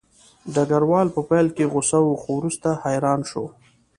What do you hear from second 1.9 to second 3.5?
و خو وروسته حیران شو